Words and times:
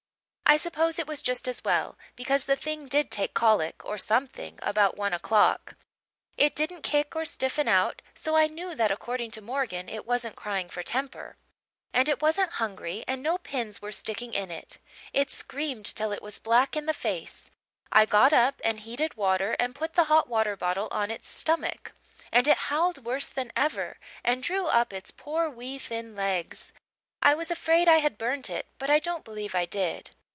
I 0.53 0.57
suppose 0.57 0.99
it 0.99 1.07
was 1.07 1.21
just 1.21 1.47
as 1.47 1.63
well, 1.63 1.97
because 2.17 2.43
the 2.43 2.57
thing 2.57 2.89
did 2.89 3.09
take 3.09 3.33
colic 3.33 3.85
or 3.85 3.97
something 3.97 4.59
about 4.61 4.97
one 4.97 5.13
o'clock. 5.13 5.75
It 6.37 6.57
didn't 6.57 6.81
kick 6.81 7.15
or 7.15 7.23
stiffen 7.23 7.69
out, 7.69 8.01
so 8.15 8.35
I 8.35 8.47
knew 8.47 8.75
that, 8.75 8.91
according 8.91 9.31
to 9.31 9.41
Morgan, 9.41 9.87
it 9.87 10.05
wasn't 10.05 10.35
crying 10.35 10.67
for 10.67 10.83
temper; 10.83 11.37
and 11.93 12.09
it 12.09 12.21
wasn't 12.21 12.51
hungry 12.51 13.05
and 13.07 13.23
no 13.23 13.37
pins 13.37 13.81
were 13.81 13.93
sticking 13.93 14.33
in 14.33 14.51
it. 14.51 14.77
It 15.13 15.31
screamed 15.31 15.85
till 15.85 16.11
it 16.11 16.21
was 16.21 16.37
black 16.37 16.75
in 16.75 16.85
the 16.85 16.93
face; 16.93 17.49
I 17.89 18.05
got 18.05 18.33
up 18.33 18.59
and 18.61 18.81
heated 18.81 19.13
water 19.15 19.55
and 19.57 19.73
put 19.73 19.93
the 19.93 20.03
hot 20.11 20.27
water 20.27 20.57
bottle 20.57 20.89
on 20.91 21.09
its 21.09 21.29
stomach, 21.29 21.93
and 22.29 22.45
it 22.45 22.57
howled 22.67 23.05
worse 23.05 23.29
than 23.29 23.53
ever 23.55 23.95
and 24.21 24.43
drew 24.43 24.65
up 24.67 24.91
its 24.91 25.11
poor 25.11 25.49
wee 25.49 25.79
thin 25.79 26.13
legs. 26.13 26.73
I 27.23 27.35
was 27.35 27.51
afraid 27.51 27.87
I 27.87 27.99
had 27.99 28.17
burnt 28.17 28.49
it 28.49 28.65
but 28.79 28.89
I 28.89 28.99
don't 28.99 29.23
believe 29.23 29.55
I 29.55 29.63
did. 29.63 30.09